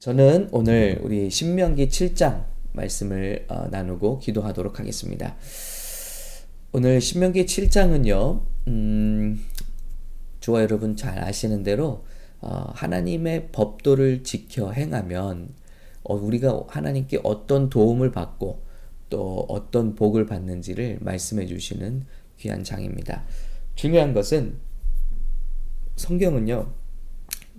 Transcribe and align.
저는 0.00 0.48
오늘 0.50 0.98
우리 1.02 1.28
신명기 1.28 1.88
7장 1.88 2.46
말씀을 2.72 3.44
어, 3.48 3.68
나누고 3.70 4.20
기도하도록 4.20 4.80
하겠습니다. 4.80 5.36
오늘 6.72 7.02
신명기 7.02 7.44
7장은요, 7.44 8.40
음, 8.68 9.44
저와 10.40 10.62
여러분 10.62 10.96
잘 10.96 11.22
아시는 11.22 11.64
대로 11.64 12.06
어, 12.40 12.72
하나님의 12.74 13.48
법도를 13.52 14.22
지켜 14.22 14.72
행하면 14.72 15.50
어, 16.02 16.14
우리가 16.14 16.64
하나님께 16.68 17.20
어떤 17.22 17.68
도움을 17.68 18.10
받고 18.10 18.62
또 19.10 19.44
어떤 19.50 19.96
복을 19.96 20.24
받는지를 20.24 21.00
말씀해 21.02 21.44
주시는 21.44 22.06
귀한 22.38 22.64
장입니다. 22.64 23.24
중요한 23.74 24.14
것은 24.14 24.54
성경은요, 25.96 26.72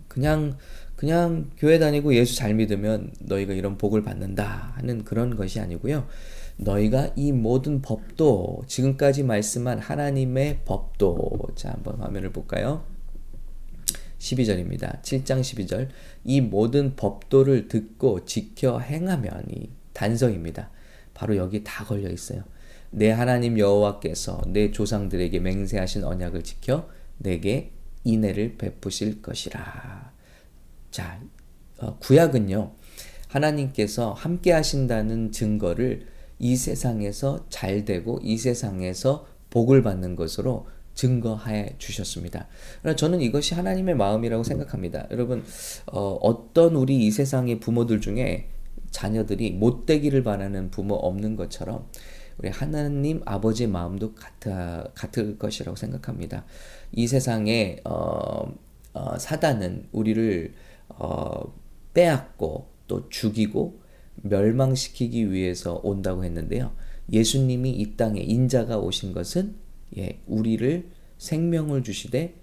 그냥 0.07 0.57
그냥 1.01 1.49
교회 1.57 1.79
다니고 1.79 2.13
예수 2.13 2.35
잘 2.35 2.53
믿으면 2.53 3.11
너희가 3.21 3.53
이런 3.53 3.75
복을 3.75 4.03
받는다 4.03 4.71
하는 4.75 5.03
그런 5.03 5.35
것이 5.35 5.59
아니고요. 5.59 6.07
너희가 6.57 7.13
이 7.15 7.31
모든 7.31 7.81
법도 7.81 8.65
지금까지 8.67 9.23
말씀한 9.23 9.79
하나님의 9.79 10.59
법도 10.63 11.39
자 11.55 11.71
한번 11.71 11.95
화면을 11.95 12.31
볼까요? 12.31 12.85
12절입니다. 14.19 15.01
7장 15.01 15.41
12절 15.41 15.87
이 16.23 16.39
모든 16.39 16.95
법도를 16.95 17.67
듣고 17.67 18.23
지켜 18.25 18.77
행하면 18.77 19.45
이 19.49 19.69
단서입니다. 19.93 20.69
바로 21.15 21.35
여기 21.35 21.63
다 21.63 21.83
걸려 21.83 22.11
있어요. 22.11 22.43
내 22.91 23.09
하나님 23.09 23.57
여호와께서 23.57 24.43
내 24.49 24.69
조상들에게 24.69 25.39
맹세하신 25.39 26.03
언약을 26.03 26.43
지켜 26.43 26.87
내게 27.17 27.71
인애를 28.03 28.57
베푸실 28.59 29.23
것이라. 29.23 30.10
자, 30.91 31.19
어, 31.79 31.97
구약은요, 31.99 32.73
하나님께서 33.29 34.11
함께 34.11 34.51
하신다는 34.51 35.31
증거를 35.31 36.05
이 36.37 36.55
세상에서 36.55 37.45
잘 37.49 37.85
되고 37.85 38.19
이 38.21 38.37
세상에서 38.37 39.25
복을 39.49 39.83
받는 39.83 40.15
것으로 40.15 40.67
증거해 40.93 41.75
주셨습니다. 41.77 42.47
저는 42.97 43.21
이것이 43.21 43.55
하나님의 43.55 43.95
마음이라고 43.95 44.43
생각합니다. 44.43 45.07
여러분, 45.11 45.43
어, 45.87 46.49
떤 46.53 46.75
우리 46.75 46.97
이 47.05 47.11
세상의 47.11 47.61
부모들 47.61 48.01
중에 48.01 48.49
자녀들이 48.91 49.51
못되기를 49.51 50.23
바라는 50.23 50.69
부모 50.69 50.95
없는 50.95 51.37
것처럼 51.37 51.87
우리 52.37 52.49
하나님 52.49 53.21
아버지의 53.25 53.69
마음도 53.69 54.13
같아, 54.13 54.89
같을 54.93 55.37
것이라고 55.37 55.77
생각합니다. 55.77 56.43
이 56.91 57.07
세상에 57.07 57.77
어, 57.85 58.53
어, 58.93 59.17
사단은 59.17 59.87
우리를 59.91 60.53
어, 60.97 61.53
빼앗고 61.93 62.67
또 62.87 63.09
죽이고 63.09 63.81
멸망시키기 64.23 65.31
위해서 65.31 65.79
온다고 65.83 66.23
했는데요. 66.23 66.71
예수님이 67.11 67.71
이 67.71 67.95
땅에 67.95 68.21
인자가 68.21 68.77
오신 68.77 69.13
것은 69.13 69.55
예, 69.97 70.21
우리를 70.27 70.89
생명을 71.17 71.83
주시되 71.83 72.35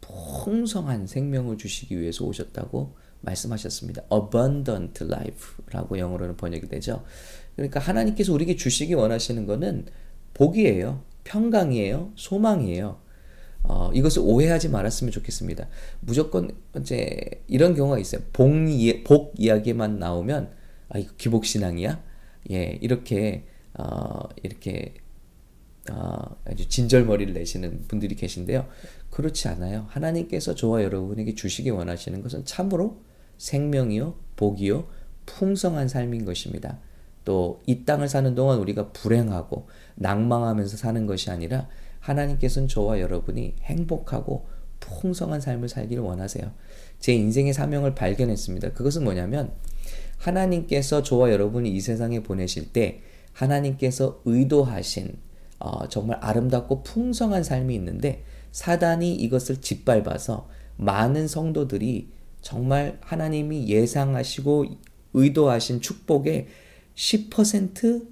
풍성한 0.00 1.06
생명을 1.06 1.58
주시기 1.58 1.98
위해서 1.98 2.24
오셨다고 2.24 2.94
말씀하셨습니다. 3.20 4.02
abundant 4.12 5.04
life라고 5.04 5.98
영어로는 5.98 6.36
번역이 6.36 6.68
되죠. 6.68 7.04
그러니까 7.56 7.80
하나님께서 7.80 8.32
우리에게 8.32 8.56
주시기 8.56 8.94
원하시는 8.94 9.46
것은 9.46 9.86
복이에요. 10.34 11.02
평강이에요. 11.24 12.12
소망이에요. 12.16 13.01
어, 13.64 13.90
이것을 13.92 14.22
오해하지 14.24 14.68
말았으면 14.68 15.12
좋겠습니다. 15.12 15.68
무조건 16.00 16.50
이제 16.78 17.42
이런 17.46 17.74
경우가 17.74 17.98
있어요. 17.98 18.22
복, 18.32 18.50
복 19.04 19.34
이야기만 19.38 19.98
나오면 19.98 20.50
아 20.88 20.98
이거 20.98 21.12
기복 21.16 21.44
신앙이야? 21.44 22.02
예 22.50 22.78
이렇게 22.80 23.44
어, 23.78 24.28
이렇게 24.42 24.94
어, 25.90 26.36
아주 26.44 26.68
진절머리를 26.68 27.32
내시는 27.34 27.84
분들이 27.88 28.14
계신데요. 28.14 28.66
그렇지 29.10 29.48
않아요. 29.48 29.86
하나님께서 29.88 30.54
저와 30.54 30.82
여러분에게 30.82 31.34
주시기 31.34 31.70
원하시는 31.70 32.22
것은 32.22 32.44
참으로 32.44 33.00
생명이요, 33.38 34.14
복이요, 34.36 34.86
풍성한 35.26 35.88
삶인 35.88 36.24
것입니다. 36.24 36.78
또 37.24 37.62
이 37.66 37.84
땅을 37.84 38.08
사는 38.08 38.34
동안 38.34 38.58
우리가 38.58 38.90
불행하고 38.92 39.68
낭망하면서 39.96 40.76
사는 40.76 41.06
것이 41.06 41.30
아니라 41.30 41.68
하나님께서는 42.02 42.68
저와 42.68 43.00
여러분이 43.00 43.54
행복하고 43.62 44.46
풍성한 44.80 45.40
삶을 45.40 45.68
살기를 45.68 46.02
원하세요. 46.02 46.52
제 46.98 47.14
인생의 47.14 47.52
사명을 47.52 47.94
발견했습니다. 47.94 48.72
그것은 48.72 49.04
뭐냐면 49.04 49.52
하나님께서 50.18 51.02
저와 51.02 51.30
여러분이 51.32 51.70
이 51.70 51.80
세상에 51.80 52.22
보내실 52.22 52.72
때 52.72 53.00
하나님께서 53.32 54.20
의도하신 54.24 55.16
어, 55.58 55.88
정말 55.88 56.18
아름답고 56.20 56.82
풍성한 56.82 57.44
삶이 57.44 57.74
있는데 57.76 58.24
사단이 58.50 59.14
이것을 59.14 59.60
짓밟아서 59.60 60.48
많은 60.76 61.28
성도들이 61.28 62.08
정말 62.40 62.98
하나님이 63.00 63.68
예상하시고 63.68 64.66
의도하신 65.14 65.80
축복의 65.80 66.48
10% 66.96 68.08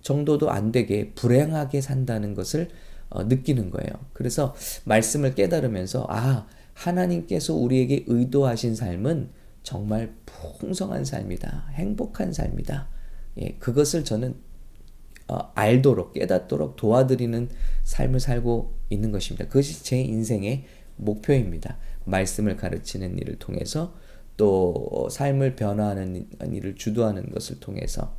정도도 0.00 0.50
안 0.50 0.72
되게 0.72 1.10
불행하게 1.12 1.80
산다는 1.80 2.34
것을 2.34 2.70
어, 3.12 3.24
느끼는 3.24 3.70
거예요. 3.70 3.90
그래서 4.12 4.54
말씀을 4.84 5.34
깨달으면서 5.34 6.06
아 6.08 6.46
하나님께서 6.74 7.54
우리에게 7.54 8.04
의도하신 8.06 8.74
삶은 8.74 9.30
정말 9.62 10.14
풍성한 10.26 11.04
삶이다, 11.04 11.68
행복한 11.72 12.32
삶이다. 12.32 12.88
예, 13.40 13.56
그것을 13.58 14.04
저는 14.04 14.34
어, 15.28 15.52
알도록 15.54 16.14
깨닫도록 16.14 16.76
도와드리는 16.76 17.48
삶을 17.84 18.20
살고 18.20 18.74
있는 18.90 19.12
것입니다. 19.12 19.46
그것이 19.46 19.84
제 19.84 20.00
인생의 20.00 20.64
목표입니다. 20.96 21.78
말씀을 22.04 22.56
가르치는 22.56 23.18
일을 23.18 23.38
통해서 23.38 23.94
또 24.36 25.08
삶을 25.10 25.56
변화하는 25.56 26.28
일을 26.52 26.74
주도하는 26.74 27.30
것을 27.30 27.60
통해서 27.60 28.16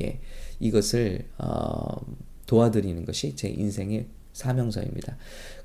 예, 0.00 0.20
이것을 0.60 1.26
어, 1.38 1.96
도와드리는 2.46 3.04
것이 3.04 3.34
제 3.36 3.48
인생의 3.48 4.06
사명서입니다. 4.32 5.16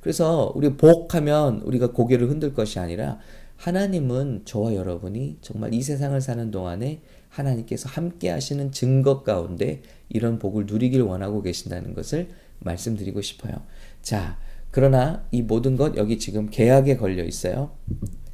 그래서 0.02 0.52
우리 0.56 0.76
복하면 0.76 1.62
우리가 1.62 1.92
고개를 1.92 2.30
흔들 2.30 2.54
것이 2.54 2.80
아니라 2.80 3.20
하나님은 3.58 4.44
저와 4.46 4.76
여러분이 4.76 5.38
정말 5.42 5.74
이 5.74 5.82
세상을 5.82 6.20
사는 6.22 6.52
동안에 6.52 7.02
하나님께서 7.30 7.90
함께 7.90 8.30
하시는 8.30 8.72
증거 8.72 9.24
가운데 9.24 9.82
이런 10.10 10.40
복을 10.40 10.66
누리길 10.66 11.02
원하고 11.02 11.42
계신다는 11.42 11.94
것을 11.94 12.30
말씀드리고 12.60 13.22
싶어요. 13.22 13.54
자, 14.02 14.38
그러나 14.72 15.26
이 15.32 15.42
모든 15.42 15.76
것 15.76 15.98
여기 15.98 16.20
지금 16.20 16.50
계약에 16.50 16.98
걸려 16.98 17.24
있어요. 17.24 17.72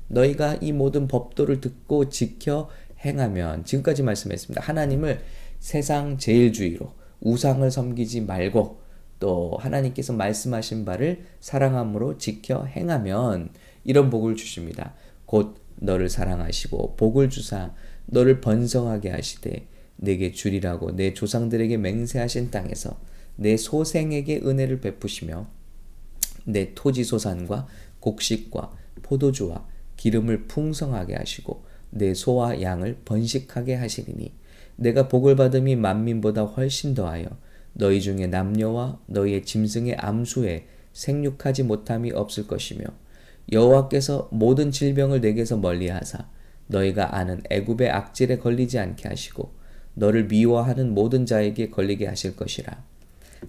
너희가 0.10 0.56
이 0.56 0.72
모든 0.72 1.08
법도를 1.08 1.62
듣고 1.62 2.10
지켜 2.10 2.70
행하면 3.04 3.66
지금까지 3.66 4.04
말씀했습니다. 4.04 4.62
하나님을 4.62 5.22
세상 5.60 6.18
제일주의로 6.18 6.92
우상을 7.22 7.70
섬기지 7.70 8.22
말고 8.22 8.83
또 9.24 9.56
하나님께서 9.58 10.12
말씀하신 10.12 10.84
바를 10.84 11.24
사랑함으로 11.40 12.18
지켜 12.18 12.66
행하면 12.66 13.52
이런 13.86 14.10
복을 14.10 14.36
주십니다. 14.36 14.96
곧 15.26 15.56
너를 15.78 16.10
사랑하시고 16.10 16.98
복을 16.98 17.30
주사 17.30 17.74
너를 18.06 18.42
번성하게 18.42 19.12
하시되 19.12 19.66
내게 19.96 20.34
주리라고 20.34 20.98
내 20.98 21.14
조상들에게 21.14 21.78
맹세하신 21.78 22.52
땅에서 22.52 23.00
내 23.38 23.56
소생에게 23.56 24.42
은혜를 24.44 24.82
베푸시며 24.82 25.48
내 26.44 26.74
토지 26.76 27.06
소산과 27.06 27.68
곡식과 28.02 28.74
포도주와 29.04 29.66
기름을 29.96 30.48
풍성하게 30.48 31.16
하시고 31.16 31.64
내 31.92 32.14
소와 32.14 32.62
양을 32.62 32.98
번식하게 33.06 33.76
하시리니 33.76 34.34
내가 34.76 35.08
복을 35.08 35.38
받음이 35.38 35.78
만민보다 35.78 36.44
훨씬 36.44 36.94
더하여 36.94 37.28
너희 37.74 38.02
중에 38.02 38.28
남녀와 38.28 39.00
너희의 39.08 39.44
짐승의 39.44 39.96
암수에 39.96 40.68
생육하지 40.94 41.64
못함이 41.64 42.12
없을 42.12 42.48
것이며 42.48 42.86
여호와께서 43.52 44.30
모든 44.31 44.72
질병을 44.72 45.22
내게서 45.22 45.58
멀리하사 45.58 46.28
너희가 46.68 47.18
아는 47.18 47.42
애굽의 47.50 47.90
악질에 47.90 48.38
걸리지 48.38 48.80
않게 48.80 49.10
하시고 49.10 49.54
너를 49.96 50.25
미워하는 50.28 50.94
모든 50.94 51.25
자에게 51.25 51.70
걸리게 51.70 52.08
하실 52.08 52.36
것이라. 52.36 52.84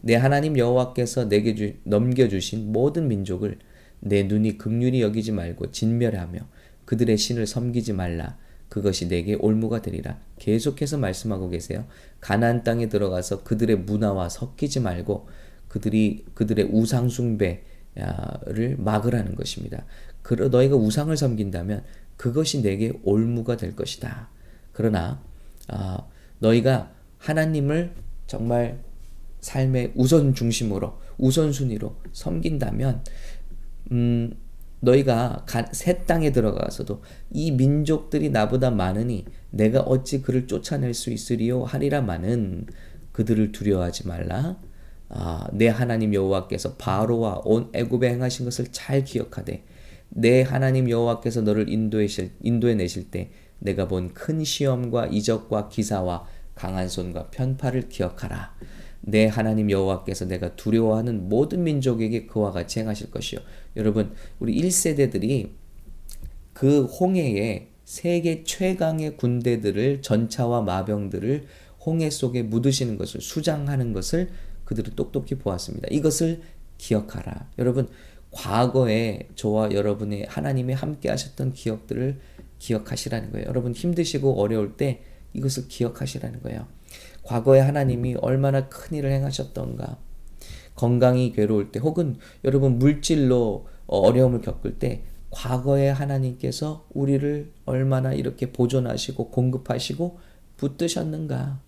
내 0.01 0.17
하나님 0.17 0.59
여호와께서 0.59 1.29
내게 1.29 1.55
주, 1.55 1.75
넘겨주신 1.85 2.73
모든 2.73 3.09
민족을 3.09 3.59
내 4.01 4.25
눈이 4.25 4.59
극률이 4.59 5.01
여기지 5.01 5.33
말고 5.33 5.71
진멸하며 5.71 6.41
그들의 6.85 7.17
신을 7.17 7.47
섬기지 7.47 7.93
말라 7.93 8.37
그것이 8.75 9.07
내게 9.07 9.35
올무가 9.35 9.81
되리라. 9.81 10.19
계속해서 10.41 10.99
말씀하고 10.99 11.49
계세요. 11.49 11.85
가나안 12.21 12.65
땅에 12.65 12.89
들어가서 12.89 13.45
그들의 13.45 13.77
문화와 13.77 14.29
섞이지 14.29 14.81
말고 14.81 15.29
그들이 15.69 16.25
그들의 16.35 16.71
우상 16.73 17.09
숭배를 17.09 17.61
막으라는 18.79 19.37
것입니다. 19.37 19.85
그 20.23 20.35
너희가 20.35 20.75
우상을 20.75 21.17
섬긴다면 21.17 21.85
그것이 22.17 22.63
내게 22.63 22.93
올무가 23.05 23.57
될 23.57 23.77
것이다. 23.77 24.29
그러나 24.73 25.23
아, 25.69 26.09
너희가 26.41 26.91
하나님을 27.19 27.93
정말 28.27 28.83
삶의 29.39 29.93
우선 29.95 30.35
중심으로 30.35 30.99
우선순위로 31.19 31.95
섬긴다면 32.13 33.05
음, 33.93 34.37
너희가 34.85 35.45
새 35.73 36.05
땅에 36.05 36.33
들어가서도 36.33 37.03
이 37.31 37.51
민족들이 37.53 38.31
나보다 38.31 38.71
많으니 38.71 39.25
내가 39.51 39.81
어찌 39.81 40.23
그를 40.23 40.47
쫓아낼 40.47 40.95
수 40.95 41.11
있으리요 41.11 41.65
하리라마는 41.65 42.67
그들을 43.13 43.53
두려워하지 43.53 44.09
말라. 44.09 44.57
아, 45.09 45.47
내 45.53 45.69
하나님 45.69 46.13
여호와께서 46.13 46.75
바로와 46.75 47.43
온 47.45 47.71
애굽에 47.73 48.11
행하신 48.11 48.45
것을 48.45 48.67
잘 48.73 49.05
기억하되 49.05 49.65
내 50.09 50.43
하나님 50.43 50.91
여호와께서 50.91 51.43
너를 51.43 51.69
인도해 51.69 52.07
인도해 52.43 52.75
내실 52.75 53.11
때 53.11 53.31
내가 53.59 53.89
본 53.89 54.13
큰 54.13 54.45
시험과 54.45 55.07
이적과 55.07 55.69
기사와 55.69 56.27
강한 56.55 56.89
손과 56.89 57.31
편파를 57.31 57.89
기억하라. 57.89 58.55
내 59.01 59.27
하나님 59.27 59.71
여호와께서 59.71 60.25
내가 60.25 60.57
두려워하는 60.57 61.29
모든 61.29 61.63
민족에게 61.65 62.27
그와 62.27 62.53
같이 62.53 62.81
행하실 62.81 63.11
것이요. 63.11 63.41
여러분, 63.77 64.13
우리 64.39 64.61
1세대들이 64.61 65.51
그 66.53 66.85
홍해에 66.85 67.69
세계 67.85 68.45
최강의 68.45 69.17
군대들을 69.17 70.03
전차와 70.03 70.63
마병들을 70.63 71.47
홍해 71.85 72.11
속에 72.11 72.43
묻으시는 72.43 72.97
것을 72.97 73.21
수장하는 73.21 73.93
것을 73.93 74.31
그들은 74.65 74.95
똑똑히 74.95 75.35
보았습니다. 75.35 75.89
이것을 75.91 76.41
기억하라. 76.79 77.51
여러분, 77.59 77.89
과거에 78.35 79.29
저와 79.37 79.73
여러분이 79.73 80.25
하나님이 80.25 80.73
함께 80.73 81.09
하셨던 81.09 81.53
기억들을 81.53 82.19
기억하시라는 82.59 83.31
거예요. 83.33 83.47
여러분 83.49 83.73
힘드시고 83.73 84.41
어려울 84.41 84.77
때 84.77 85.03
이것을 85.35 85.69
기억하시라는 85.69 86.43
거예요. 86.43 86.67
과거에 87.23 87.61
하나님이 87.61 88.17
얼마나 88.17 88.69
큰 88.69 88.97
일을 88.97 89.11
행하셨던가. 89.13 89.99
건강이 90.75 91.33
괴로울 91.33 91.73
때 91.73 91.79
혹은 91.81 92.17
여러분 92.45 92.79
물질로 92.79 93.67
어려움을 93.87 94.41
겪을 94.41 94.79
때 94.79 95.05
과거에 95.31 95.89
하나님께서 95.89 96.87
우리를 96.93 97.53
얼마나 97.65 98.13
이렇게 98.13 98.53
보존하시고 98.53 99.31
공급하시고 99.31 100.19
붙드셨는가. 100.57 101.61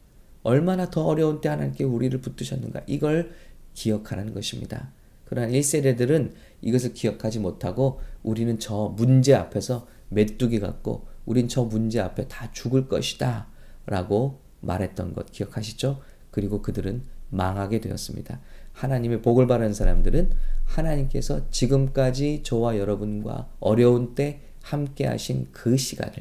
얼마나 0.42 0.90
더 0.90 1.04
어려운 1.04 1.40
때 1.40 1.48
하나님께 1.48 1.82
우리를 1.82 2.20
붙드셨는가. 2.20 2.82
이걸 2.86 3.32
기억하라는 3.74 4.32
것입니다. 4.32 4.92
그러나 5.24 5.48
1세대들은 5.48 6.32
이것을 6.62 6.94
기억하지 6.94 7.40
못하고 7.40 8.00
우리는 8.22 8.58
저 8.60 8.94
문제 8.96 9.34
앞에서 9.34 9.88
메뚜기 10.08 10.60
같고 10.60 11.08
우린 11.26 11.48
저 11.48 11.64
문제 11.64 12.00
앞에 12.00 12.28
다 12.28 12.50
죽을 12.52 12.86
것이다 12.86 13.48
라고 13.86 14.40
말했던 14.60 15.12
것 15.14 15.32
기억하시죠? 15.32 16.00
그리고 16.30 16.62
그들은 16.62 17.02
망하게 17.30 17.80
되었습니다. 17.80 18.40
하나님의 18.72 19.22
복을 19.22 19.46
바라는 19.46 19.74
사람들은 19.74 20.30
하나님께서 20.64 21.50
지금까지 21.50 22.42
저와 22.42 22.78
여러분과 22.78 23.48
어려운 23.60 24.14
때 24.14 24.40
함께 24.62 25.06
하신 25.06 25.48
그 25.52 25.76
시간을 25.76 26.14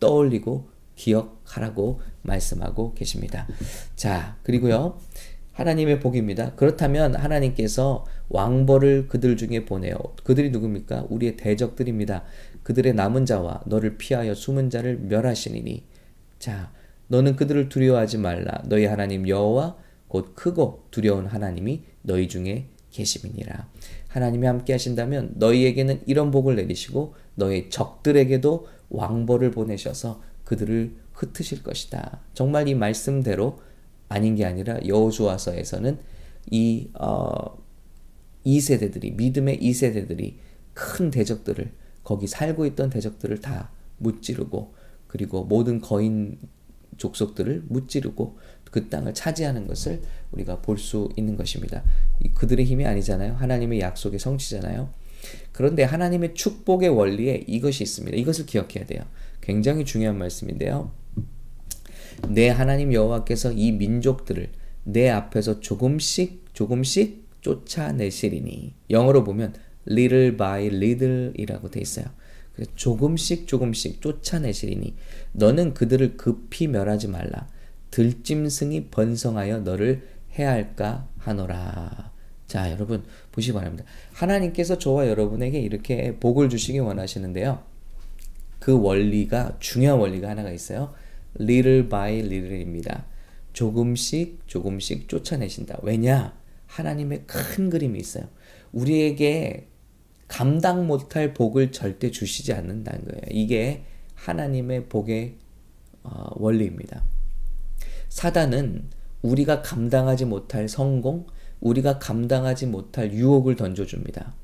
떠올리고 0.00 0.68
기억하라고 0.96 2.00
말씀하고 2.22 2.94
계십니다. 2.94 3.46
자, 3.96 4.36
그리고요. 4.42 4.98
하나님의 5.52 6.00
복입니다. 6.00 6.54
그렇다면 6.54 7.14
하나님께서 7.14 8.06
왕벌을 8.30 9.08
그들 9.08 9.36
중에 9.36 9.66
보내어 9.66 9.98
그들이 10.24 10.50
누굽니까? 10.50 11.06
우리의 11.10 11.36
대적들입니다. 11.36 12.24
그들의 12.62 12.94
남은 12.94 13.26
자와 13.26 13.62
너를 13.66 13.98
피하여 13.98 14.34
숨은 14.34 14.70
자를 14.70 14.96
멸하시니니 14.98 15.84
자 16.38 16.72
너는 17.08 17.36
그들을 17.36 17.68
두려워하지 17.68 18.18
말라 18.18 18.62
너희 18.64 18.86
하나님 18.86 19.28
여호와 19.28 19.76
곧 20.12 20.34
크고 20.34 20.84
두려운 20.90 21.24
하나님이 21.24 21.84
너희 22.02 22.28
중에 22.28 22.66
계심이니라. 22.90 23.66
하나님이 24.08 24.46
함께 24.46 24.74
하신다면 24.74 25.36
너희에게는 25.36 26.02
이런 26.04 26.30
복을 26.30 26.54
내리시고 26.56 27.14
너희 27.34 27.70
적들에게도 27.70 28.66
왕벌을 28.90 29.52
보내셔서 29.52 30.22
그들을 30.44 30.94
흩으실 31.14 31.62
것이다. 31.62 32.20
정말 32.34 32.68
이 32.68 32.74
말씀대로 32.74 33.60
아닌 34.10 34.34
게 34.34 34.44
아니라 34.44 34.78
여호수아서에서는 34.86 35.98
이 36.50 36.90
어, 36.92 37.56
2세대들이 38.44 39.16
믿음의 39.16 39.60
2세대들이 39.60 40.34
큰 40.74 41.10
대적들을 41.10 41.72
거기 42.04 42.26
살고 42.26 42.66
있던 42.66 42.90
대적들을 42.90 43.40
다 43.40 43.70
무찌르고 43.96 44.74
그리고 45.06 45.44
모든 45.44 45.80
거인 45.80 46.38
족속들을 46.98 47.64
무찌르고 47.68 48.36
그 48.72 48.88
땅을 48.88 49.14
차지하는 49.14 49.66
것을 49.68 50.02
우리가 50.32 50.60
볼 50.62 50.78
수 50.78 51.10
있는 51.16 51.36
것입니다. 51.36 51.84
그들의 52.34 52.64
힘이 52.64 52.86
아니잖아요. 52.86 53.34
하나님의 53.34 53.80
약속의 53.80 54.18
성취잖아요. 54.18 54.90
그런데 55.52 55.84
하나님의 55.84 56.34
축복의 56.34 56.88
원리에 56.88 57.44
이것이 57.46 57.84
있습니다. 57.84 58.16
이것을 58.16 58.46
기억해야 58.46 58.86
돼요. 58.86 59.02
굉장히 59.40 59.84
중요한 59.84 60.18
말씀인데요. 60.18 60.90
내 62.28 62.48
하나님 62.48 62.92
여호와께서 62.92 63.52
이 63.52 63.72
민족들을 63.72 64.50
내 64.84 65.08
앞에서 65.10 65.60
조금씩 65.60 66.46
조금씩 66.52 67.26
쫓아내시리니 67.40 68.74
영어로 68.90 69.24
보면 69.24 69.54
little 69.88 70.36
by 70.36 70.66
little이라고 70.66 71.70
돼 71.70 71.80
있어요. 71.80 72.06
조금씩 72.74 73.46
조금씩 73.46 74.00
쫓아내시리니 74.00 74.94
너는 75.32 75.74
그들을 75.74 76.16
급히 76.16 76.66
멸하지 76.68 77.08
말라. 77.08 77.48
들짐승이 77.92 78.88
번성하여 78.88 79.60
너를 79.60 80.08
해할까 80.32 81.08
하노라. 81.18 82.10
자, 82.48 82.70
여러분 82.72 83.04
보시기 83.30 83.54
바랍니다. 83.54 83.84
하나님께서 84.12 84.78
저와 84.78 85.08
여러분에게 85.08 85.60
이렇게 85.60 86.16
복을 86.18 86.48
주시기 86.48 86.80
원하시는데요. 86.80 87.62
그 88.58 88.80
원리가 88.80 89.56
중요한 89.60 90.00
원리가 90.00 90.28
하나가 90.28 90.50
있어요. 90.50 90.92
little 91.40 91.88
by 91.88 92.18
little입니다. 92.18 93.06
조금씩 93.52 94.42
조금씩 94.46 95.08
쫓아내신다. 95.08 95.78
왜냐? 95.82 96.36
하나님의 96.66 97.24
큰 97.26 97.70
그림이 97.70 97.98
있어요. 97.98 98.28
우리에게 98.72 99.68
감당 100.28 100.86
못할 100.86 101.34
복을 101.34 101.72
절대 101.72 102.10
주시지 102.10 102.54
않는다는 102.54 103.04
거예요. 103.04 103.22
이게 103.30 103.84
하나님의 104.14 104.86
복의 104.88 105.36
어, 106.04 106.30
원리입니다. 106.36 107.04
사단은 108.12 108.90
우리가 109.22 109.62
감당하지 109.62 110.26
못할 110.26 110.68
성공, 110.68 111.26
우리가 111.60 111.98
감당하지 111.98 112.66
못할 112.66 113.10
유혹을 113.10 113.56
던져줍니다. 113.56 114.34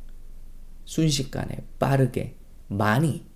순식간에, 0.87 1.59
빠르게, 1.79 2.35
많이. 2.69 3.27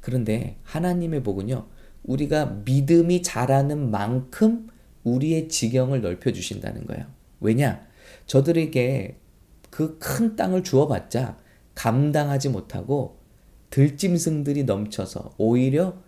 그런데 0.00 0.56
하나님의 0.62 1.22
복은요, 1.22 1.66
우리가 2.04 2.62
믿음이 2.64 3.20
자라는 3.20 3.90
만큼 3.90 4.68
우리의 5.04 5.50
지경을 5.50 6.00
넓혀주신다는 6.00 6.86
거예요. 6.86 7.04
왜냐? 7.40 7.86
저들에게 8.26 9.18
그 9.68 9.98
큰 9.98 10.36
땅을 10.36 10.64
주어봤자 10.64 11.36
감당하지 11.74 12.48
못하고 12.48 13.18
들짐승들이 13.68 14.64
넘쳐서 14.64 15.34
오히려 15.36 15.98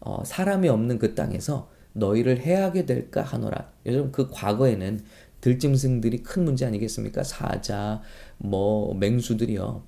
어, 0.00 0.24
사람이 0.24 0.68
없는 0.68 0.98
그 0.98 1.14
땅에서 1.14 1.72
너희를 1.94 2.40
해하게 2.40 2.86
될까 2.86 3.22
하노라. 3.22 3.72
요즘 3.86 4.12
그 4.12 4.28
과거에는 4.30 5.00
들짐승들이 5.40 6.22
큰 6.22 6.44
문제 6.44 6.64
아니겠습니까? 6.66 7.22
사자, 7.22 8.00
뭐 8.38 8.94
맹수들이요. 8.94 9.84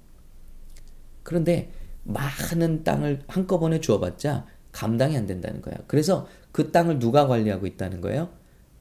그런데 1.23 1.71
많은 2.05 2.85
땅을 2.85 3.23
한꺼번에 3.27 3.81
주어봤자 3.81 4.47
감당이 4.73 5.17
안 5.17 5.27
된다는 5.27 5.63
거야. 5.63 5.75
그래서 5.87 6.29
그 6.53 6.71
땅을 6.71 6.99
누가 6.99 7.27
관리하고 7.27 7.67
있다는 7.67 8.01
거예요? 8.01 8.29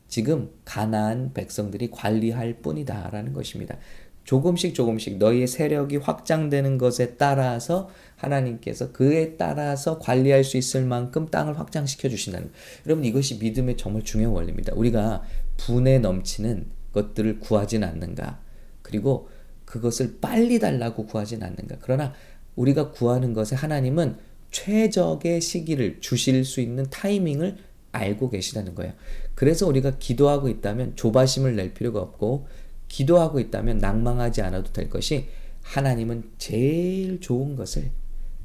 지금 0.07 0.51
가나안 0.63 1.33
백성들이 1.33 1.89
관리할 1.91 2.61
뿐이다라는 2.61 3.33
것입니다. 3.33 3.77
조금씩 4.25 4.73
조금씩 4.75 5.17
너희의 5.17 5.47
세력이 5.47 5.97
확장되는 5.97 6.77
것에 6.77 7.15
따라서 7.15 7.89
하나님께서 8.17 8.91
그에 8.91 9.37
따라서 9.37 9.99
관리할 9.99 10.43
수 10.43 10.57
있을 10.57 10.83
만큼 10.83 11.27
땅을 11.27 11.57
확장시켜 11.59 12.09
주신다는 12.09 12.51
여러분 12.85 13.05
이것이 13.05 13.37
믿음의 13.37 13.77
정말 13.77 14.03
중요한 14.03 14.35
원리입니다. 14.35 14.73
우리가 14.75 15.23
분에 15.57 15.99
넘치는 15.99 16.65
것들을 16.91 17.39
구하진 17.39 17.83
않는가. 17.83 18.41
그리고 18.81 19.29
그것을 19.65 20.17
빨리 20.19 20.59
달라고 20.59 21.05
구하진 21.05 21.43
않는가. 21.43 21.77
그러나 21.81 22.13
우리가 22.55 22.91
구하는 22.91 23.33
것에 23.33 23.55
하나님은 23.55 24.17
최적의 24.51 25.41
시기를 25.41 25.99
주실 25.99 26.45
수 26.45 26.61
있는 26.61 26.85
타이밍을 26.89 27.57
알고 27.91 28.29
계시다는 28.29 28.75
거예요. 28.75 28.93
그래서 29.35 29.67
우리가 29.67 29.97
기도하고 29.99 30.49
있다면 30.49 30.95
조바심을 30.95 31.55
낼 31.55 31.73
필요가 31.73 31.99
없고 31.99 32.47
기도하고 32.87 33.39
있다면 33.39 33.79
낭망하지 33.79 34.41
않아도 34.41 34.71
될 34.71 34.89
것이 34.89 35.27
하나님은 35.61 36.31
제일 36.37 37.19
좋은 37.19 37.55
것을 37.55 37.91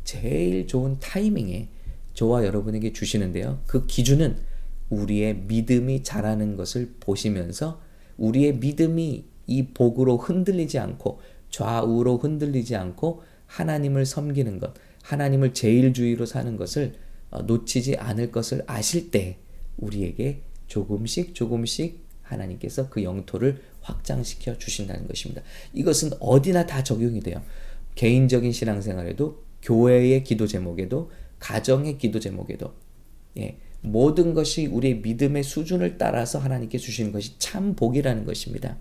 제일 0.04 0.66
좋은 0.66 0.99
타이밍에 0.99 1.68
저와 2.14 2.44
여러분에게 2.44 2.92
주시는데요. 2.92 3.61
그 3.66 3.87
기준은 3.87 4.37
우리의 4.88 5.37
믿음이 5.47 6.02
자라는 6.02 6.56
것을 6.56 6.94
보시면서 7.00 7.80
우리의 8.16 8.56
믿음이 8.56 9.25
이 9.47 9.66
복으로 9.68 10.16
흔들리지 10.16 10.78
않고 10.78 11.20
좌우로 11.50 12.18
흔들리지 12.18 12.76
않고 12.76 13.23
하나님을 13.47 14.06
섬기는 14.06 14.59
것, 14.61 14.75
하나님을 15.02 15.54
제일주의로 15.54 16.26
사는 16.26 16.56
것을 16.56 16.94
어, 17.30 17.42
놓치지 17.42 17.97
않을 17.97 18.32
것을 18.32 18.62
아실 18.66 19.11
때 19.11 19.38
우리에게 19.76 20.42
조금씩 20.66 21.35
조금씩 21.35 22.00
하나님께서 22.32 22.88
그 22.88 23.02
영토를 23.02 23.62
확장시켜 23.80 24.58
주신다는 24.58 25.06
것입니다. 25.06 25.42
이것은 25.72 26.10
어디나 26.20 26.66
다 26.66 26.82
적용이 26.82 27.20
돼요. 27.20 27.42
개인적인 27.94 28.52
신앙생활에도 28.52 29.42
교회의 29.62 30.25
기도 30.25 30.46
제목에도 30.46 31.10
가정의 31.38 31.99
기도 31.99 32.20
제목에도 32.20 32.75
예, 33.38 33.58
모든 33.82 34.34
것이 34.34 34.66
우리의 34.66 35.00
믿음의 35.00 35.42
수준을 35.42 35.99
따라서 35.99 36.38
하나님께 36.38 36.78
주시는 36.78 37.12
것이 37.12 37.38
참 37.38 37.75
복이라는 37.75 38.25
것입니다. 38.25 38.76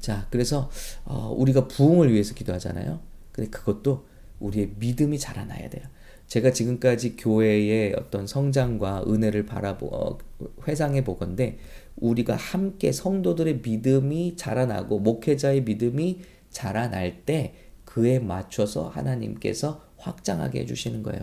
자, 0.00 0.26
그래서 0.30 0.68
어, 1.04 1.32
우리가 1.36 1.68
부흥을 1.68 2.12
위해서 2.12 2.34
기도하잖아요. 2.34 3.00
근데 3.30 3.48
그것도 3.50 4.06
우리의 4.40 4.72
믿음이 4.78 5.18
자라나야 5.18 5.70
돼요. 5.70 5.84
제가 6.26 6.50
지금까지 6.52 7.16
교회의 7.16 7.94
어떤 7.94 8.26
성장과 8.26 9.04
은혜를 9.06 9.46
바라보 9.46 9.86
어, 9.92 10.18
회상해 10.66 11.04
보건데 11.04 11.58
우리가 11.96 12.36
함께 12.36 12.92
성도들의 12.92 13.60
믿음이 13.62 14.36
자라나고 14.36 14.98
목회자의 15.00 15.62
믿음이 15.62 16.20
자라날 16.50 17.24
때 17.24 17.54
그에 17.84 18.18
맞춰서 18.18 18.88
하나님께서 18.88 19.84
확장하게 19.98 20.60
해주시는 20.60 21.02
거예요. 21.02 21.22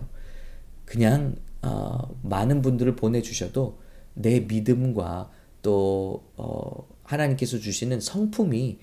그냥 0.85 1.35
어, 1.61 2.15
많은 2.23 2.61
분들을 2.61 2.95
보내주셔도 2.95 3.79
내 4.13 4.39
믿음과 4.41 5.31
또 5.61 6.23
어, 6.35 6.87
하나님께서 7.03 7.57
주시는 7.59 7.99
성품이 7.99 8.79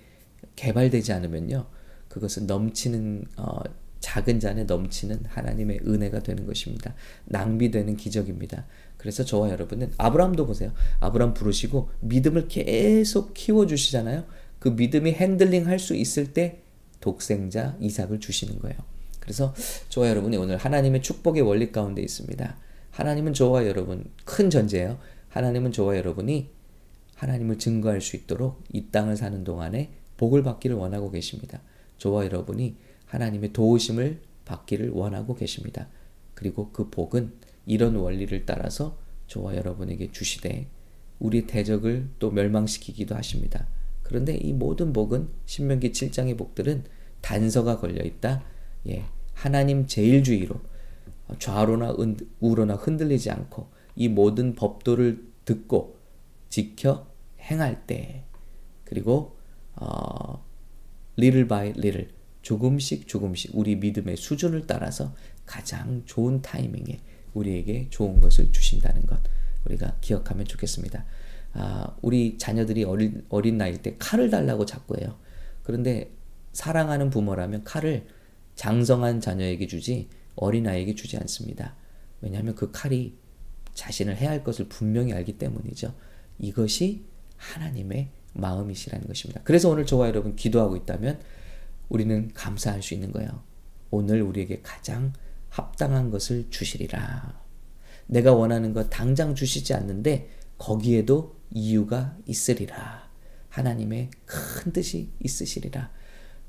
개발되지 0.57 1.13
않으면요, 1.13 1.67
그것은 2.09 2.47
넘치는 2.47 3.25
어, 3.37 3.61
작은 4.01 4.41
잔에 4.41 4.65
넘치는 4.65 5.25
하나님의 5.27 5.81
은혜가 5.87 6.21
되는 6.21 6.47
것입니다. 6.47 6.95
낭비되는 7.25 7.97
기적입니다. 7.97 8.67
그래서 8.97 9.25
저와 9.25 9.51
여러분은 9.51 9.93
아브라함도 9.99 10.47
보세요. 10.47 10.73
아브라함 11.01 11.35
부르시고 11.35 11.91
믿음을 12.01 12.49
계속 12.49 13.35
키워 13.35 13.67
주시잖아요. 13.67 14.25
그 14.59 14.69
믿음이 14.71 15.13
handling 15.13 15.67
할 15.67 15.79
수 15.79 15.95
있을 15.95 16.33
때 16.33 16.63
독생자 17.01 17.77
이삭을 17.81 18.21
주시는 18.21 18.59
거예요. 18.59 18.77
그래서 19.21 19.55
저와 19.89 20.09
여러분이 20.09 20.37
오늘 20.37 20.57
하나님의 20.57 21.03
축복의 21.03 21.43
원리 21.43 21.73
가운데 21.73 22.03
있습니다. 22.03 22.57
하나님은 22.91 23.35
저와 23.35 23.67
여러분 23.67 24.05
큰 24.25 24.51
전제예요. 24.51 24.99
하나님은 25.29 25.73
저와 25.73 25.97
여러분이 25.97 26.51
하나님을 27.17 27.59
증거할 27.59 28.01
수 28.01 28.17
있도록 28.17 28.63
이 28.73 28.87
땅을 28.91 29.17
사는 29.17 29.45
동안에 29.45 29.91
복을 30.17 30.43
받기를 30.43 30.77
원하고 30.77 31.11
계십니다. 31.11 31.61
저와 31.99 32.25
여러분이 32.25 32.77
하나님의 33.07 33.53
도우심을 33.53 34.21
받기를 34.45 34.91
원하고 34.91 35.35
계십니다. 35.35 35.89
그리고 36.35 36.71
그 36.73 36.89
복은 36.89 37.33
이런 37.67 37.97
원리를 37.97 38.47
따라서 38.47 38.99
저와 39.27 39.57
여러분에게 39.57 40.13
주시되 40.13 40.69
우리 41.19 41.47
대적을 41.47 42.11
또 42.19 42.31
멸망시키기도 42.31 43.15
하십니다. 43.15 43.67
그런데 44.03 44.37
이 44.37 44.53
모든 44.53 44.93
복은 44.93 45.29
신명기 45.47 45.93
7장의 45.93 46.39
복들은 46.39 46.85
단서가 47.21 47.79
걸려 47.79 48.05
있다. 48.05 48.45
예. 48.89 49.05
하나님 49.35 49.87
제일주의로 49.87 50.61
좌로나 51.39 51.95
우로나 52.41 52.75
흔들리지 52.75 53.31
않고 53.31 53.69
이 53.97 54.09
모든 54.09 54.55
법도를 54.55 55.27
듣고 55.45 55.99
지켜 56.49 57.07
행할 57.41 57.87
때 57.87 58.25
그리고 58.85 59.37
어, 59.75 60.45
little 61.19 62.09
조금씩 62.43 63.09
조금씩 63.09 63.51
우리 63.55 63.75
믿음의 63.77 64.17
수준을 64.17 64.67
따라서 64.67 65.15
가장 65.45 66.03
좋은 66.07 66.43
타이밍에 66.43 67.01
우리에게 67.37 67.89
좋은 67.91 68.21
것을 68.21 68.51
주신다는 68.53 69.07
것 69.07 69.19
우리가 69.65 69.97
기억하면 70.01 70.45
좋겠습니다. 70.47 71.05
아, 71.53 71.97
우리 72.03 72.39
자녀들이 72.39 72.85
어린, 72.85 73.25
어린 73.29 73.59
나이 73.59 73.77
때 73.79 73.97
칼을 73.99 74.31
달라고 74.31 74.67
자꾸 74.67 74.97
해요. 74.99 75.19
그런데 75.63 76.11
사랑하는 76.53 77.11
부모라면 77.11 77.65
칼을 77.65 78.07
장성한 78.55 79.21
자녀에게 79.21 79.67
주지 79.67 80.09
어린아이에게 80.37 80.95
주지 80.95 81.17
않습니다. 81.19 81.75
왜냐하면 82.21 82.55
그 82.55 82.71
칼이 82.73 83.15
자신을 83.75 84.17
해야 84.17 84.31
할 84.31 84.43
것을 84.43 84.69
분명히 84.69 85.13
알기 85.13 85.39
때문이죠. 85.39 85.95
이것이 86.39 87.05
하나님의 87.37 88.09
마음이시라는 88.33 89.07
것입니다. 89.07 89.41
그래서 89.45 89.69
오늘 89.71 89.87
저와 89.87 90.09
여러분 90.09 90.37
기도하고 90.37 90.77
있다면 90.77 91.21
우리는 91.89 92.31
감사할 92.33 92.83
수 92.83 92.95
있는 92.95 93.13
거예요. 93.13 93.43
오늘 93.91 94.23
우리에게 94.23 94.61
가장 94.63 95.13
합당한 95.57 96.11
것을 96.11 96.51
주시리라. 96.51 97.41
내가 98.09 98.35
원하는 98.35 98.75
것 98.75 98.91
당장 98.91 99.35
주시지 99.35 99.73
않는데 99.73 100.29
거기에도 100.59 101.35
이유가 101.51 102.15
있으리라. 102.27 103.09
하나님의 103.49 104.11
큰 104.27 104.73
뜻이 104.73 105.09
있으시리라. 105.21 105.91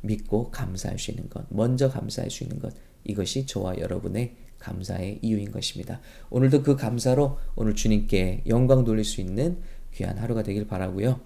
믿고 0.02 0.52
감사할 0.52 1.00
수 1.00 1.12
있는 1.12 1.30
것, 1.30 1.46
먼저 1.50 1.90
감사할 1.90 2.30
수 2.30 2.44
있는 2.44 2.60
것, 2.60 2.74
이것이 3.06 3.46
저와 3.46 3.78
여러분의 3.80 4.36
감사의 4.60 5.20
이유인 5.22 5.52
것입니다. 5.52 6.02
오늘도 6.30 6.64
그 6.64 6.76
감사로 6.76 7.40
오늘 7.56 7.76
주님께 7.76 8.44
영광 8.48 8.84
돌릴 8.84 9.06
수 9.06 9.22
있는 9.22 9.58
귀한 9.94 10.18
하루가 10.18 10.44
되길 10.44 10.68
바라고요. 10.68 11.22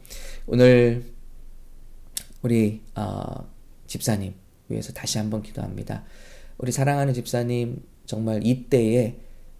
오늘 0.46 1.04
우리 2.44 2.82
어, 2.96 3.50
집사님 3.88 4.36
위해서 4.68 4.94
다시 4.94 5.18
한번 5.18 5.42
기도합니다. 5.42 6.04
우리 6.62 6.72
사랑하는 6.72 7.16
집사님 7.16 7.82
정말 8.06 8.46
이때에 8.46 9.18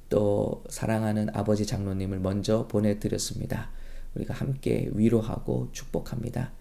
또 0.10 0.64
사랑하는 0.70 1.30
아버지 1.34 1.66
장로님을 1.66 2.20
먼저 2.20 2.68
보내드렸습니다. 2.68 3.72
우리가 4.14 4.36
함께 4.36 4.88
위로하고 4.94 5.70
축복합니다. 5.72 6.52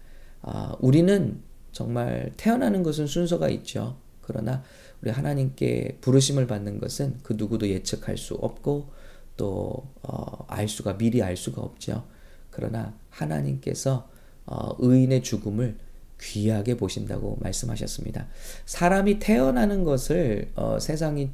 어, 0.41 0.75
우리는 0.79 1.41
정말 1.71 2.31
태어나는 2.37 2.81
것은 2.81 3.05
순서가 3.05 3.49
있죠. 3.49 3.97
그러나 4.21 4.63
우리 5.03 5.11
하나님께 5.11 5.99
부르심을 6.01 6.47
받는 6.47 6.79
것은 6.79 7.19
그 7.21 7.33
누구도 7.37 7.69
예측할 7.69 8.17
수 8.17 8.33
없고 8.33 8.89
또알 9.37 9.83
어, 10.01 10.67
수가 10.67 10.97
미리 10.97 11.21
알 11.21 11.37
수가 11.37 11.61
없죠. 11.61 12.07
그러나 12.49 12.95
하나님께서 13.11 14.09
어, 14.47 14.75
의인의 14.79 15.21
죽음을 15.21 15.77
귀하게 16.21 16.77
보신다고 16.77 17.37
말씀하셨습니다. 17.41 18.27
사람이 18.65 19.19
태어나는 19.19 19.83
것을 19.83 20.51
어, 20.55 20.79
세상이 20.79 21.31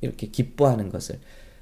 이렇게 0.00 0.28
기뻐하는 0.28 0.90
것을 0.90 1.20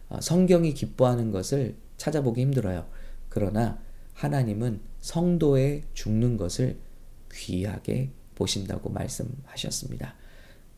어, 0.09 0.21
성경이 0.21 0.75
기뻐하는 0.75 1.31
것을 1.31 1.77
찾아보기 1.97 2.41
힘들어요. 2.41 2.87
그러나 3.29 3.79
하나님은 4.15 4.81
성도의 5.01 5.85
죽는 5.95 6.37
것을 6.37 6.79
귀하게 7.33 8.11
보신다고 8.35 8.91
말씀하셨습니다. 8.91 10.15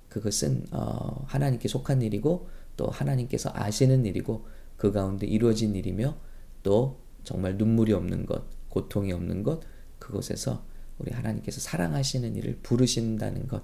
그것은 0.09 0.67
어, 0.71 1.25
하나님께 1.27 1.69
속한 1.69 2.03
일이고 2.03 2.49
또 2.77 2.87
하나님께서 2.87 3.51
아시는 3.53 4.05
일이고 4.05 4.47
그 4.77 4.93
가운데 4.93 5.27
이루어진 5.27 5.75
일이며 5.75 6.17
또 6.63 7.01
정말 7.23 7.57
눈물이 7.57 7.93
없는 7.93 8.27
것, 8.27 8.45
고통이 8.69 9.13
없는 9.13 9.43
것 9.43 9.61
그것에서 9.99 10.65
우리 10.99 11.13
하나님께서 11.13 11.61
사랑하시는 11.61 12.37
일을 12.37 12.59
부르신다는 12.63 13.49
것 13.49 13.63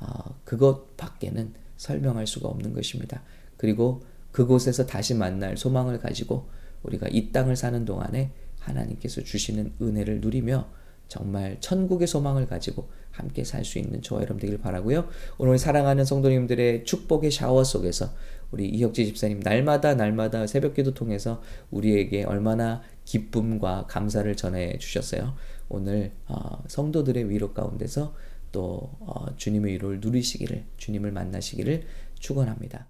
어, 0.00 0.36
그것밖에는 0.44 1.54
설명할 1.76 2.26
수가 2.26 2.48
없는 2.48 2.72
것입니다. 2.72 3.22
그리고 3.56 4.02
그곳에서 4.32 4.86
다시 4.86 5.14
만날 5.14 5.56
소망을 5.56 5.98
가지고 5.98 6.48
우리가 6.82 7.08
이 7.10 7.30
땅을 7.32 7.56
사는 7.56 7.84
동안에 7.84 8.30
하나님께서 8.58 9.22
주시는 9.22 9.74
은혜를 9.80 10.20
누리며 10.20 10.68
정말 11.08 11.58
천국의 11.60 12.06
소망을 12.06 12.46
가지고 12.46 12.88
함께 13.10 13.44
살 13.44 13.64
수 13.64 13.78
있는 13.78 14.00
저와 14.00 14.22
여러분 14.22 14.40
되길 14.40 14.58
바라고요. 14.58 15.08
오늘 15.36 15.58
사랑하는 15.58 16.04
성도님들의 16.06 16.84
축복의 16.84 17.30
샤워 17.30 17.62
속에서 17.62 18.10
우리 18.50 18.68
이혁지 18.68 19.06
집사님 19.06 19.40
날마다 19.40 19.94
날마다 19.94 20.46
새벽기도 20.46 20.94
통해서 20.94 21.42
우리에게 21.70 22.24
얼마나 22.24 22.82
기쁨과 23.04 23.86
감사를 23.88 24.34
전해 24.36 24.78
주셨어요. 24.78 25.34
오늘 25.72 26.12
어, 26.28 26.62
성도들의 26.68 27.30
위로 27.30 27.54
가운데서 27.54 28.14
또 28.52 28.90
어, 29.00 29.34
주님의 29.36 29.72
위로를 29.74 30.00
누리시기를 30.00 30.64
주님을 30.76 31.10
만나시기를 31.12 31.84
축원합니다. 32.18 32.86